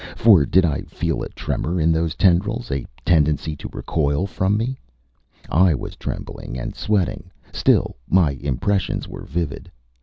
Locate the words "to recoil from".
3.57-4.57